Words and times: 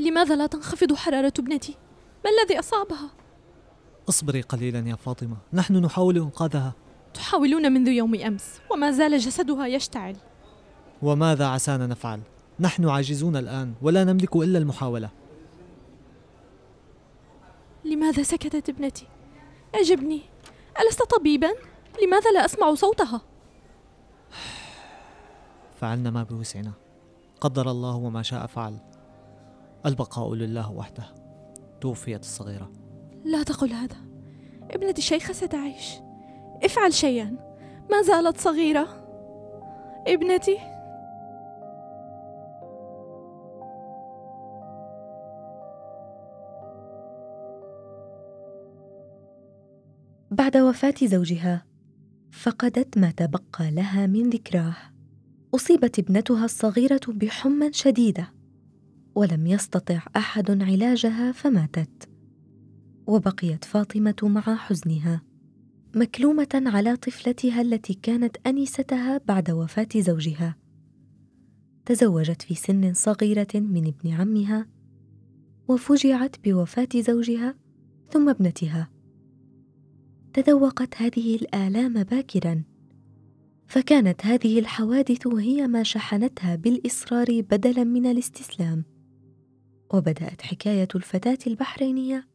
لماذا 0.00 0.36
لا 0.36 0.46
تنخفض 0.46 0.94
حرارة 0.94 1.32
ابنتي؟ 1.38 1.76
ما 2.24 2.30
الذي 2.30 2.58
أصابها؟ 2.58 3.10
اصبري 4.08 4.40
قليلا 4.40 4.88
يا 4.88 4.94
فاطمة 4.94 5.36
نحن 5.52 5.76
نحاول 5.76 6.16
إنقاذها 6.16 6.72
تحاولون 7.14 7.72
منذ 7.72 7.88
يوم 7.88 8.14
أمس 8.14 8.60
وما 8.70 8.90
زال 8.90 9.18
جسدها 9.18 9.66
يشتعل 9.66 10.16
وماذا 11.02 11.46
عسانا 11.46 11.86
نفعل؟ 11.86 12.20
نحن 12.60 12.88
عاجزون 12.88 13.36
الآن 13.36 13.74
ولا 13.82 14.04
نملك 14.04 14.36
إلا 14.36 14.58
المحاولة 14.58 15.10
لماذا 17.84 18.22
سكتت 18.22 18.68
ابنتي؟ 18.68 19.06
أجبني 19.74 20.22
ألست 20.80 21.02
طبيبا؟ 21.02 21.50
لماذا 22.04 22.30
لا 22.30 22.44
أسمع 22.44 22.74
صوتها؟ 22.74 23.20
فعلنا 25.80 26.10
ما 26.10 26.22
بوسعنا 26.22 26.72
قدر 27.40 27.70
الله 27.70 27.96
وما 27.96 28.22
شاء 28.22 28.46
فعل 28.46 28.78
البقاء 29.86 30.34
لله 30.34 30.72
وحده. 30.72 31.04
توفيت 31.80 32.20
الصغيرة. 32.20 32.72
لا 33.24 33.42
تقل 33.42 33.72
هذا. 33.72 33.96
ابنتي 34.70 35.02
شيخة 35.02 35.32
ستعيش. 35.32 35.94
افعل 36.64 36.92
شيئا. 36.92 37.36
ما 37.90 38.02
زالت 38.02 38.40
صغيرة. 38.40 38.88
ابنتي. 40.06 40.58
بعد 50.30 50.56
وفاة 50.56 50.94
زوجها 51.02 51.66
فقدت 52.32 52.98
ما 52.98 53.10
تبقى 53.10 53.70
لها 53.70 54.06
من 54.06 54.30
ذكراه. 54.30 54.76
أصيبت 55.54 55.98
ابنتها 55.98 56.44
الصغيرة 56.44 57.00
بحمى 57.08 57.72
شديدة. 57.72 58.39
ولم 59.14 59.46
يستطع 59.46 60.00
أحد 60.16 60.62
علاجها 60.62 61.32
فماتت. 61.32 62.08
وبقيت 63.06 63.64
فاطمة 63.64 64.16
مع 64.22 64.56
حزنها 64.56 65.22
مكلومة 65.94 66.62
على 66.66 66.96
طفلتها 66.96 67.60
التي 67.60 67.94
كانت 67.94 68.36
أنستها 68.46 69.20
بعد 69.28 69.50
وفاة 69.50 69.88
زوجها. 69.96 70.56
تزوجت 71.86 72.42
في 72.42 72.54
سن 72.54 72.94
صغيرة 72.94 73.48
من 73.54 73.86
ابن 73.86 74.10
عمها 74.10 74.66
وفجعت 75.68 76.36
بوفاة 76.44 76.88
زوجها 76.96 77.54
ثم 78.10 78.28
ابنتها. 78.28 78.90
تذوقت 80.32 80.94
هذه 80.96 81.36
الآلام 81.36 82.02
باكرا 82.02 82.62
فكانت 83.66 84.26
هذه 84.26 84.58
الحوادث 84.58 85.26
هي 85.26 85.66
ما 85.66 85.82
شحنتها 85.82 86.56
بالإصرار 86.56 87.40
بدلا 87.40 87.84
من 87.84 88.06
الاستسلام. 88.06 88.84
وبدأت 89.94 90.42
حكاية 90.42 90.88
الفتاة 90.94 91.38
البحرينية 91.46 92.28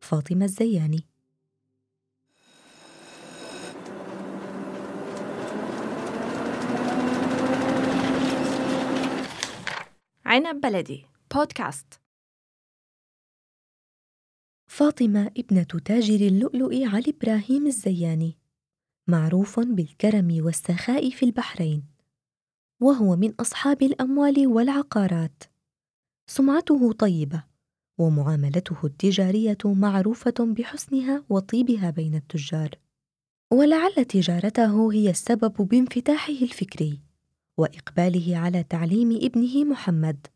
فاطمة 0.00 0.44
الزياني. 0.44 1.04
عنب 10.24 10.60
بلدي 10.60 11.06
بودكاست 11.34 12.00
فاطمة 14.66 15.30
ابنة 15.38 15.62
تاجر 15.84 16.26
اللؤلؤ 16.26 16.84
علي 16.84 17.14
إبراهيم 17.16 17.66
الزياني 17.66 18.38
معروف 19.06 19.60
بالكرم 19.60 20.38
والسخاء 20.40 21.10
في 21.10 21.24
البحرين 21.24 21.84
وهو 22.80 23.16
من 23.16 23.34
أصحاب 23.40 23.82
الأموال 23.82 24.46
والعقارات. 24.46 25.53
سمعته 26.26 26.92
طيبة 26.92 27.44
ومعاملته 27.98 28.76
التجارية 28.84 29.58
معروفة 29.64 30.34
بحسنها 30.40 31.24
وطيبها 31.28 31.90
بين 31.90 32.14
التجار. 32.14 32.70
ولعل 33.50 34.04
تجارته 34.04 34.92
هي 34.92 35.10
السبب 35.10 35.52
بانفتاحه 35.52 36.32
الفكري 36.32 37.00
وإقباله 37.56 38.36
على 38.36 38.62
تعليم 38.62 39.18
ابنه 39.22 39.64
محمد 39.64 40.26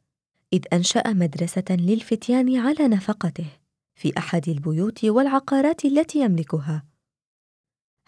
إذ 0.53 0.61
أنشأ 0.73 1.03
مدرسة 1.07 1.65
للفتيان 1.71 2.57
على 2.57 2.89
نفقته 2.89 3.47
في 3.95 4.13
أحد 4.19 4.49
البيوت 4.49 5.05
والعقارات 5.05 5.85
التي 5.85 6.21
يملكها. 6.21 6.85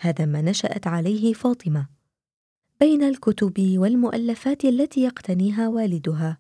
هذا 0.01 0.27
ما 0.27 0.43
نشأت 0.43 0.87
عليه 0.87 1.33
فاطمة 1.33 1.89
بين 2.81 3.03
الكتب 3.03 3.79
والمؤلفات 3.79 4.65
التي 4.65 5.01
يقتنيها 5.01 5.69
والدها. 5.69 6.39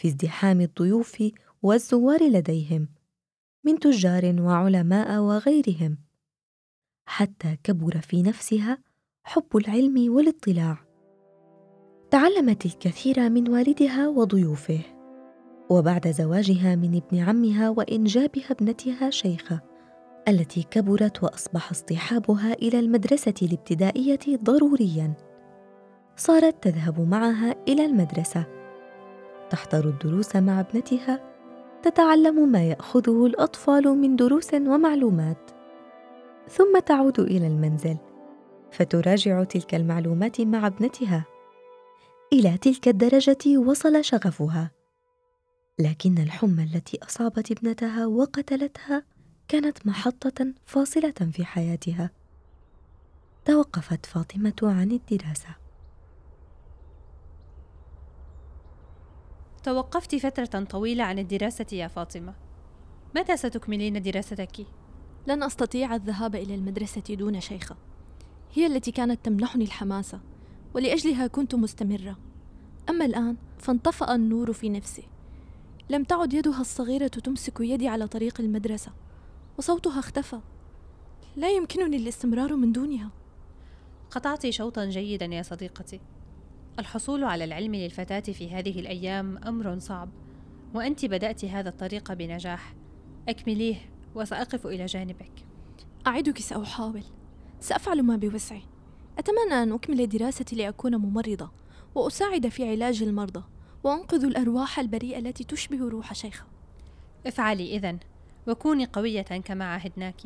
في 0.00 0.08
ازدحام 0.08 0.60
الضيوف 0.60 1.22
والزوار 1.62 2.22
لديهم 2.22 2.88
من 3.64 3.78
تجار 3.78 4.36
وعلماء 4.40 5.20
وغيرهم 5.20 5.98
حتى 7.06 7.56
كبر 7.64 8.00
في 8.00 8.22
نفسها 8.22 8.78
حب 9.24 9.56
العلم 9.56 10.12
والاطلاع. 10.14 10.78
تعلمت 12.10 12.66
الكثير 12.66 13.30
من 13.30 13.48
والدها 13.48 14.08
وضيوفه 14.08 14.80
وبعد 15.70 16.10
زواجها 16.10 16.74
من 16.74 16.94
ابن 16.96 17.18
عمها 17.18 17.70
وإنجابها 17.70 18.50
ابنتها 18.50 19.10
شيخة 19.10 19.60
التي 20.28 20.62
كبرت 20.62 21.22
وأصبح 21.22 21.70
اصطحابها 21.70 22.52
إلى 22.52 22.78
المدرسة 22.78 23.34
الابتدائية 23.42 24.36
ضروريا. 24.42 25.14
صارت 26.16 26.62
تذهب 26.62 27.00
معها 27.00 27.54
إلى 27.68 27.84
المدرسة. 27.84 28.59
تحضر 29.50 29.88
الدروس 29.88 30.36
مع 30.36 30.60
ابنتها. 30.60 31.20
تتعلم 31.82 32.52
ما 32.52 32.64
يأخذه 32.64 33.26
الأطفال 33.26 33.88
من 33.88 34.16
دروس 34.16 34.54
ومعلومات. 34.54 35.50
ثم 36.48 36.78
تعود 36.78 37.20
إلى 37.20 37.46
المنزل. 37.46 37.96
فتراجع 38.72 39.44
تلك 39.44 39.74
المعلومات 39.74 40.40
مع 40.40 40.66
ابنتها. 40.66 41.24
إلى 42.32 42.58
تلك 42.58 42.88
الدرجة 42.88 43.58
وصل 43.58 44.04
شغفها. 44.04 44.70
لكن 45.78 46.18
الحمى 46.18 46.62
التي 46.62 46.98
أصابت 47.02 47.50
ابنتها 47.50 48.06
وقتلتها 48.06 49.02
كانت 49.48 49.86
محطة 49.86 50.54
فاصلة 50.66 51.30
في 51.32 51.44
حياتها. 51.44 52.10
توقفت 53.44 54.06
فاطمة 54.06 54.54
عن 54.62 54.90
الدراسة. 54.90 55.69
توقفت 59.62 60.16
فترة 60.16 60.64
طويلة 60.64 61.04
عن 61.04 61.18
الدراسة 61.18 61.66
يا 61.72 61.88
فاطمة. 61.88 62.34
متى 63.16 63.36
ستكملين 63.36 64.02
دراستك؟ 64.02 64.66
لن 65.26 65.42
أستطيع 65.42 65.94
الذهاب 65.94 66.34
إلى 66.34 66.54
المدرسة 66.54 67.14
دون 67.14 67.40
شيخة. 67.40 67.76
هي 68.52 68.66
التي 68.66 68.92
كانت 68.92 69.24
تمنحني 69.24 69.64
الحماسة 69.64 70.20
ولأجلها 70.74 71.26
كنت 71.26 71.54
مستمرة. 71.54 72.18
أما 72.88 73.04
الآن 73.04 73.36
فانطفأ 73.58 74.14
النور 74.14 74.52
في 74.52 74.68
نفسي 74.68 75.04
لم 75.90 76.04
تعد 76.04 76.34
يدها 76.34 76.60
الصغيرة 76.60 77.06
تمسك 77.06 77.60
يدي 77.60 77.88
على 77.88 78.06
طريق 78.08 78.40
المدرسة 78.40 78.92
وصوتها 79.58 79.98
اختفى. 79.98 80.40
لا 81.36 81.50
يمكنني 81.50 81.96
الاستمرار 81.96 82.56
من 82.56 82.72
دونها. 82.72 83.10
قطعت 84.10 84.50
شوطا 84.50 84.84
جيدا 84.84 85.26
يا 85.26 85.42
صديقتي. 85.42 86.00
الحصول 86.78 87.24
على 87.24 87.44
العلم 87.44 87.74
للفتاة 87.74 88.20
في 88.20 88.50
هذه 88.50 88.80
الأيام 88.80 89.38
أمر 89.38 89.78
صعب 89.78 90.08
وأنت 90.74 91.04
بدأت 91.04 91.44
هذا 91.44 91.68
الطريق 91.68 92.12
بنجاح. 92.12 92.74
أكمليه 93.28 93.76
وسأقف 94.14 94.66
إلى 94.66 94.86
جانبك. 94.86 95.32
أعدك 96.06 96.38
سأحاول. 96.38 97.02
سأفعل 97.60 98.02
ما 98.02 98.16
بوسعي. 98.16 98.62
أتمنى 99.18 99.62
أن 99.62 99.72
أكمل 99.72 100.08
دراستي 100.08 100.56
لأكون 100.56 100.96
ممرضة 100.96 101.50
وأساعد 101.94 102.48
في 102.48 102.70
علاج 102.70 103.02
المرضى 103.02 103.44
وأنقذ 103.84 104.24
الأرواح 104.24 104.78
البريئة 104.78 105.18
التي 105.18 105.44
تشبه 105.44 105.88
روح 105.88 106.14
شيخة. 106.14 106.44
افعلي 107.26 107.76
إذن 107.76 107.98
وكوني 108.46 108.84
قوية 108.84 109.22
كما 109.22 109.64
عهدناك. 109.64 110.20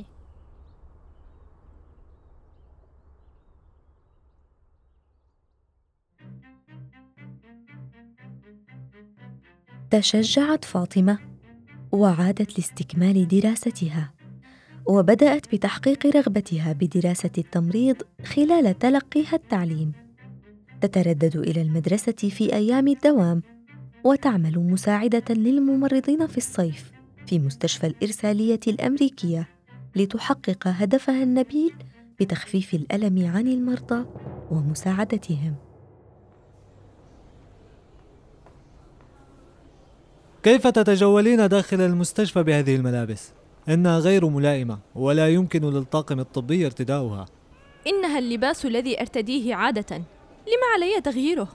تشجعت 9.95 10.65
فاطمة 10.65 11.19
وعادت 11.93 12.59
لاستكمال 12.59 13.29
دراستها 13.29 14.13
وبدأت 14.87 15.55
بتحقيق 15.55 16.07
رغبتها 16.17 16.73
بدراسة 16.73 17.31
التمريض 17.39 17.97
خلال 18.25 18.79
تلقيها 18.79 19.35
التعليم. 19.35 19.93
تتردد 20.81 21.37
إلى 21.37 21.63
المدرسة 21.63 22.13
في 22.13 22.55
أيام 22.55 22.89
الدوام، 22.89 23.43
وتعمل 24.05 24.59
مساعدة 24.59 25.35
للممرضين 25.35 26.27
في 26.27 26.39
الصيف 26.39 26.93
في 27.27 27.39
مستشفى 27.39 27.87
الإرسالية 27.87 28.61
الأمريكية 28.67 29.49
لتحقق 29.97 30.67
هدفها 30.67 31.23
النبيل 31.23 31.73
بتخفيف 32.21 32.75
الألم 32.75 33.27
عن 33.27 33.49
المرضى 33.49 34.07
ومساعدتهم. 34.51 35.55
كيف 40.45 40.67
تتجولين 40.67 41.49
داخل 41.49 41.81
المستشفى 41.81 42.43
بهذه 42.43 42.77
الملابس؟ 42.77 43.33
إنها 43.69 43.99
غير 43.99 44.29
ملائمة 44.29 44.79
ولا 44.95 45.29
يمكن 45.29 45.71
للطاقم 45.71 46.21
الطبي 46.21 46.67
ارتداؤها. 46.67 47.27
إنها 47.87 48.19
اللباس 48.19 48.67
الذي 48.67 49.01
أرتديه 49.01 49.55
عادة. 49.55 49.97
لما 50.47 50.67
علي 50.75 51.01
تغييره؟ 51.01 51.49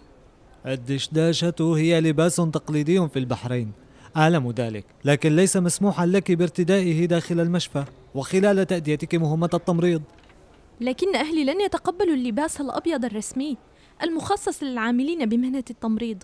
الدشداشة 0.65 1.55
هي 1.59 2.01
لباس 2.01 2.35
تقليدي 2.35 3.07
في 3.07 3.19
البحرين. 3.19 3.71
أعلم 4.17 4.51
ذلك 4.51 4.85
لكن 5.05 5.35
ليس 5.35 5.57
مسموحا 5.57 6.05
لك 6.05 6.31
بارتدائه 6.31 7.05
داخل 7.05 7.39
المشفى. 7.39 7.83
وخلال 8.15 8.67
تأديتك 8.67 9.15
مهمة 9.15 9.49
التمريض. 9.53 10.01
لكن 10.81 11.15
أهلي 11.15 11.43
لن 11.43 11.61
يتقبلوا 11.61 12.15
اللباس 12.15 12.61
الأبيض 12.61 13.05
الرسمي 13.05 13.57
المخصص 14.03 14.63
للعاملين 14.63 15.29
بمهنة 15.29 15.63
التمريض. 15.69 16.23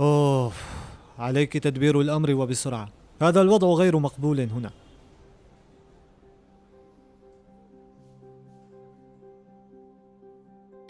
أوف. 0.00 0.87
عليك 1.18 1.52
تدبير 1.52 2.00
الأمر 2.00 2.34
وبسرعة. 2.34 2.88
هذا 3.22 3.40
الوضع 3.40 3.68
غير 3.68 3.98
مقبول 3.98 4.40
هنا. 4.40 4.70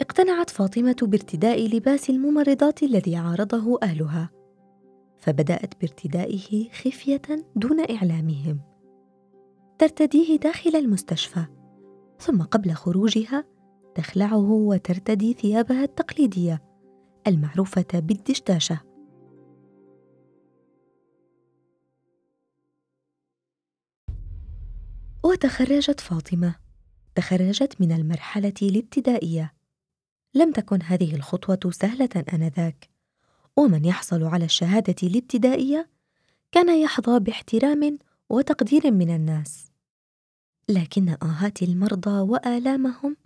اقتنعت 0.01 0.49
فاطمة 0.49 0.95
بارتداء 1.01 1.67
لباس 1.67 2.09
الممرضات 2.09 2.83
الذي 2.83 3.15
عارضه 3.15 3.79
أهلها 3.83 4.29
فبدأت 5.17 5.81
بارتدائه 5.81 6.69
خفية 6.69 7.21
دون 7.55 7.79
إعلامهم. 7.79 8.59
ترتديه 9.79 10.37
داخل 10.37 10.75
المستشفى 10.75 11.45
ثم 12.19 12.41
قبل 12.41 12.71
خروجها 12.71 13.45
تخلعه 13.95 14.51
وترتدي 14.51 15.33
ثيابها 15.33 15.83
التقليدية 15.83 16.61
المعروفة 17.27 17.85
بالدشداشة. 17.93 18.88
وتخرجت 25.23 25.99
فاطمة. 25.99 26.55
تخرجت 27.15 27.81
من 27.81 27.91
المرحلة 27.91 28.53
الابتدائية. 28.61 29.53
لم 30.33 30.51
تكن 30.51 30.81
هذه 30.81 31.15
الخطوة 31.15 31.71
سهلة 31.71 32.09
آنذاك. 32.33 32.89
ومن 33.57 33.85
يحصل 33.85 34.23
على 34.23 34.45
الشهادة 34.45 34.95
الابتدائية 35.03 35.89
كان 36.51 36.81
يحظى 36.81 37.19
باحترام 37.19 37.97
وتقدير 38.29 38.91
من 38.91 39.15
الناس. 39.15 39.71
لكن 40.69 41.15
آهات 41.23 41.63
المرضى 41.63 42.19
وآلامهم 42.19 43.17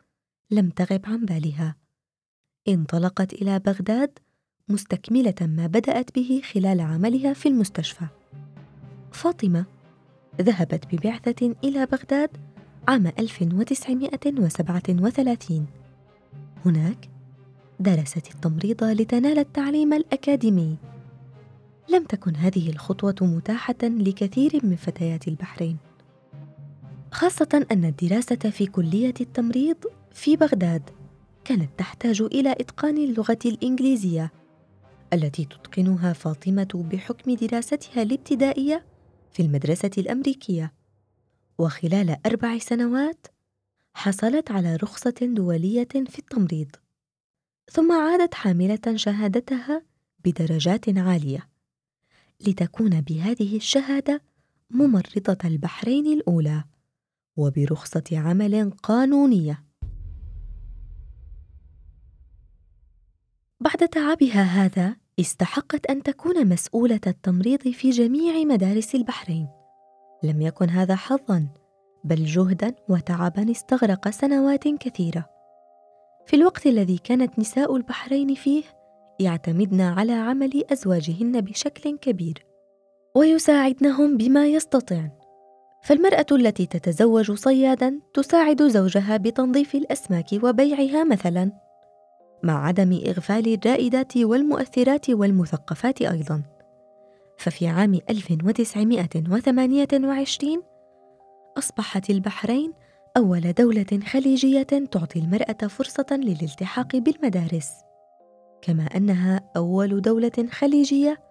لم 0.51 0.69
تغب 0.69 1.01
عن 1.05 1.25
بالها. 1.25 1.75
انطلقت 2.67 3.33
إلى 3.33 3.59
بغداد 3.59 4.19
مستكملة 4.69 5.35
ما 5.41 5.67
بدأت 5.67 6.15
به 6.15 6.41
خلال 6.53 6.81
عملها 6.81 7.33
في 7.33 7.49
المستشفى. 7.49 8.07
فاطمة 9.11 9.65
ذهبت 10.41 10.95
ببعثة 10.95 11.55
إلى 11.63 11.85
بغداد 11.85 12.29
عام 12.87 13.07
1937 13.07 15.65
هناك 16.65 17.09
درست 17.79 18.35
التمريض 18.35 18.83
لتنال 18.83 19.39
التعليم 19.39 19.93
الأكاديمي. 19.93 20.77
لم 21.89 22.03
تكن 22.03 22.35
هذه 22.35 22.69
الخطوة 22.69 23.15
متاحة 23.21 23.75
لكثير 23.83 24.59
من 24.63 24.75
فتيات 24.75 25.27
البحرين. 25.27 25.77
خاصة 27.11 27.65
أن 27.71 27.85
الدراسة 27.85 28.35
في 28.35 28.65
كلية 28.65 29.13
التمريض 29.21 29.77
في 30.11 30.35
بغداد 30.35 30.89
كانت 31.45 31.69
تحتاج 31.77 32.21
إلى 32.21 32.51
إتقان 32.51 32.97
اللغة 32.97 33.39
الإنجليزية 33.45 34.31
التي 35.13 35.45
تتقنها 35.45 36.13
فاطمة 36.13 36.85
بحكم 36.91 37.35
دراستها 37.35 38.03
الابتدائية 38.03 38.83
في 39.33 39.41
المدرسة 39.41 39.91
الأمريكية. 39.97 40.73
وخلال 41.57 42.17
أربع 42.25 42.57
سنوات 42.57 43.27
حصلت 43.93 44.51
على 44.51 44.75
رخصة 44.75 45.15
دولية 45.21 45.87
في 45.93 46.19
التمريض 46.19 46.67
ثم 47.71 47.91
عادت 47.91 48.33
حاملة 48.33 48.95
شهادتها 48.95 49.81
بدرجات 50.25 50.97
عالية. 50.97 51.49
لتكون 52.47 53.01
بهذه 53.01 53.57
الشهادة 53.57 54.21
ممرضة 54.69 55.37
البحرين 55.45 56.07
الأولى 56.07 56.63
وبرخصة 57.37 58.03
عمل 58.11 58.71
قانونية. 58.71 59.63
بعد 63.59 63.89
تعبها 63.89 64.43
هذا 64.43 65.02
استحقت 65.19 65.85
أن 65.85 66.03
تكون 66.03 66.47
مسؤولة 66.49 66.99
التمريض 67.07 67.59
في 67.67 67.89
جميع 67.89 68.45
مدارس 68.45 68.95
البحرين. 68.95 69.47
لم 70.23 70.41
يكن 70.41 70.69
هذا 70.69 70.95
حظا 70.95 71.47
بل 72.03 72.25
جهدا 72.25 72.75
وتعبا 72.89 73.51
استغرق 73.51 74.09
سنوات 74.09 74.67
كثيرة. 74.67 75.25
في 76.25 76.35
الوقت 76.35 76.67
الذي 76.67 76.97
كانت 76.97 77.39
نساء 77.39 77.75
البحرين 77.75 78.35
فيه 78.35 78.63
يعتمدن 79.19 79.81
على 79.81 80.11
عمل 80.11 80.63
أزواجهن 80.71 81.41
بشكل 81.41 81.97
كبير 81.97 82.45
ويساعدنهم 83.15 84.17
بما 84.17 84.47
يستطعن 84.47 85.11
فالمرأة 85.83 86.25
التي 86.31 86.65
تتزوج 86.65 87.31
صيادا 87.31 87.99
تساعد 88.13 88.63
زوجها 88.63 89.17
بتنظيف 89.17 89.75
الأسماك 89.75 90.25
وبيعها 90.43 91.03
مثلا. 91.03 91.51
مع 92.43 92.67
عدم 92.67 93.01
إغفال 93.07 93.53
الرائدات 93.53 94.17
والمؤثرات 94.17 95.09
والمثقفات 95.09 96.01
أيضا. 96.01 96.43
ففي 97.37 97.67
عام 97.67 97.99
1928 98.09 100.63
أصبحت 101.57 102.09
البحرين 102.09 102.73
أول 103.17 103.53
دولة 103.53 103.99
خليجية 104.07 104.63
تعطي 104.63 105.19
المرأة 105.19 105.67
فرصة 105.67 106.05
للالتحاق 106.11 106.95
بالمدارس. 106.95 107.71
كما 108.61 108.83
أنها 108.83 109.49
أول 109.57 110.01
دولة 110.01 110.47
خليجية 110.51 111.23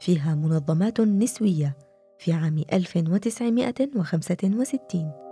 فيها 0.00 0.34
منظمات 0.34 1.00
نسوية 1.00 1.76
في 2.18 2.32
عام 2.32 2.64
1965 2.72 5.25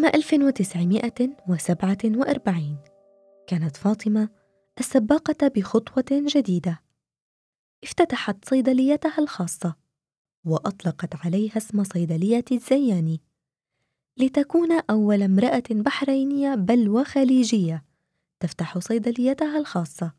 عام 0.00 0.10
1947 0.14 2.78
كانت 3.46 3.76
فاطمة 3.76 4.28
السباقة 4.78 5.48
بخطوة 5.48 6.04
جديدة. 6.10 6.80
افتتحت 7.84 8.48
صيدليتها 8.48 9.18
الخاصة 9.18 9.76
وأطلقت 10.44 11.26
عليها 11.26 11.56
اسم 11.56 11.84
صيدلية 11.84 12.44
الزياني 12.52 13.20
لتكون 14.16 14.80
أول 14.90 15.22
امرأة 15.22 15.62
بحرينية 15.70 16.54
بل 16.54 16.88
وخليجية 16.88 17.84
تفتح 18.40 18.78
صيدليتها 18.78 19.58
الخاصة. 19.58 20.12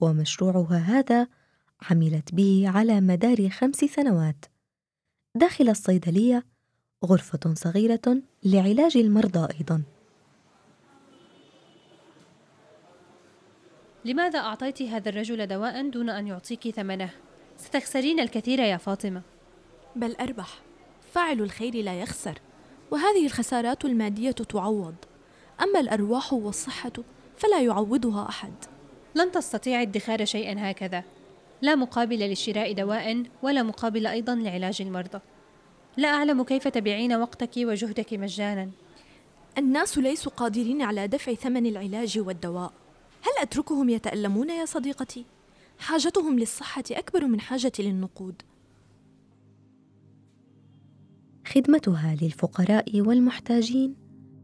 ومشروعها 0.00 0.78
هذا 0.78 1.28
عملت 1.90 2.34
به 2.34 2.70
على 2.74 3.00
مدار 3.00 3.48
خمس 3.48 3.76
سنوات. 3.76 4.44
داخل 5.34 5.68
الصيدلية 5.68 6.57
غرفة 7.04 7.54
صغيرة 7.54 8.22
لعلاج 8.44 8.96
المرضى 8.96 9.48
أيضا. 9.60 9.82
لماذا 14.04 14.38
أعطيت 14.38 14.82
هذا 14.82 15.08
الرجل 15.08 15.46
دواء 15.46 15.90
دون 15.90 16.10
أن 16.10 16.26
يعطيك 16.26 16.70
ثمنه؟ 16.70 17.10
ستخسرين 17.56 18.20
الكثير 18.20 18.58
يا 18.58 18.76
فاطمة. 18.76 19.22
بل 19.96 20.16
أربح. 20.20 20.60
فاعل 21.12 21.40
الخير 21.40 21.74
لا 21.74 22.00
يخسر 22.00 22.38
وهذه 22.90 23.26
الخسارات 23.26 23.84
المادية 23.84 24.30
تعوض. 24.30 24.94
أما 25.62 25.80
الأرواح 25.80 26.32
والصحة 26.32 26.92
فلا 27.36 27.60
يعوضها 27.62 28.28
أحد. 28.28 28.52
لن 29.14 29.32
تستطيع 29.32 29.82
ادخار 29.82 30.24
شيئا 30.24 30.70
هكذا. 30.70 31.04
لا 31.62 31.74
مقابل 31.74 32.32
لشراء 32.32 32.72
دواء 32.72 33.22
ولا 33.42 33.62
مقابل 33.62 34.06
أيضا 34.06 34.34
لعلاج 34.34 34.82
المرضى. 34.82 35.20
لا 35.98 36.08
أعلم 36.08 36.42
كيف 36.42 36.68
تبيعين 36.68 37.12
وقتك 37.12 37.50
وجهدك 37.56 38.14
مجانا. 38.14 38.70
الناس 39.58 39.98
ليسوا 39.98 40.32
قادرين 40.32 40.82
على 40.82 41.06
دفع 41.06 41.34
ثمن 41.34 41.66
العلاج 41.66 42.18
والدواء. 42.18 42.72
هل 43.22 43.42
أتركهم 43.42 43.88
يتألمون 43.88 44.50
يا 44.50 44.64
صديقتي؟ 44.64 45.24
حاجتهم 45.78 46.38
للصحة 46.38 46.84
أكبر 46.90 47.24
من 47.24 47.40
حاجتي 47.40 47.82
للنقود. 47.82 48.42
خدمتها 51.46 52.16
للفقراء 52.22 53.00
والمحتاجين 53.00 53.94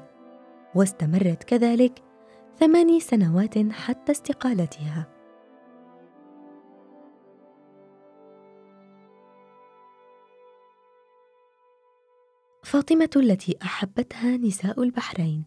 واستمرت 0.76 1.44
كذلك 1.44 2.04
ثماني 2.60 3.00
سنوات 3.00 3.72
حتى 3.72 4.12
استقالتها. 4.12 5.08
فاطمة 12.64 13.10
التي 13.16 13.58
أحبتها 13.64 14.38
نساء 14.38 14.84
البحرين. 14.84 15.44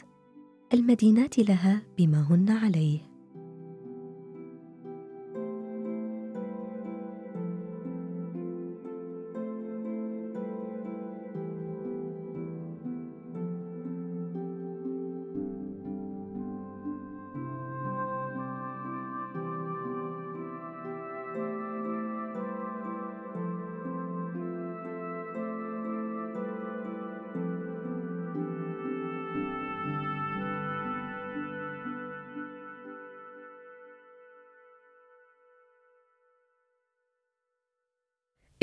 المدينات 0.74 1.40
لها 1.40 1.82
بما 1.98 2.28
هن 2.30 2.50
عليه. 2.50 3.13